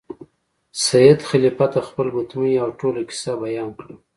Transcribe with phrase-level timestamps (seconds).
[0.85, 3.93] سید خلیفه ته خپله ګوتمۍ او ټوله کیسه بیان کړه.